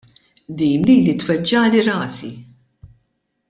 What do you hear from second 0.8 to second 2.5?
lili tweġġagħli rasi.